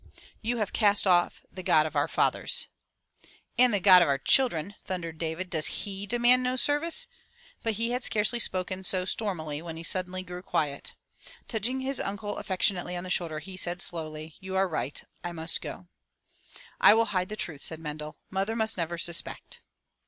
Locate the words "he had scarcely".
7.73-8.39